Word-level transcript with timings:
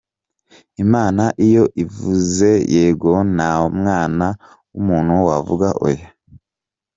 Imana 0.83 1.23
iyo 1.47 1.63
ivuze 1.83 2.49
Yego, 2.75 3.11
nta 3.35 3.51
mwana 3.79 4.27
w'umuntu 4.73 5.13
wavuga 5.27 5.67
Oya. 5.87 6.09